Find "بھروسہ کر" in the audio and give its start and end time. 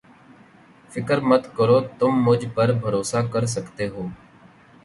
2.81-3.43